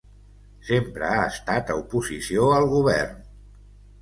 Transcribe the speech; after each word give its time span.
Sempre 0.69 1.11
ha 1.17 1.27
estat 1.33 1.69
a 1.69 1.75
oposició 1.83 2.49
al 2.57 2.67
govern. 2.73 3.23